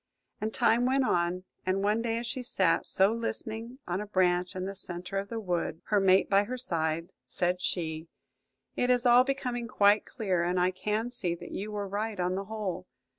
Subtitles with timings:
[0.41, 4.55] And time went on: and one day as she sat, so listening, on a branch
[4.55, 8.07] in the centre of the wood, her mate by her side, said she,
[8.75, 12.33] "It is all becoming quite clear, and I can see that you were right on
[12.33, 12.87] the whole.